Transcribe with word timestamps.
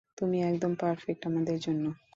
তুমি 0.17 0.37
একদম 0.43 0.71
পারফেক্ট 0.75 1.21
আমাদের 1.29 1.57
জন্য। 1.59 1.85